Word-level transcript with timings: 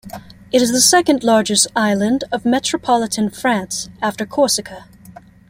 It 0.51 0.63
is 0.63 0.71
the 0.71 0.81
second 0.81 1.23
largest 1.23 1.67
island 1.75 2.23
of 2.31 2.43
Metropolitan 2.43 3.29
France, 3.29 3.87
after 4.01 4.25
Corsica. 4.25 4.85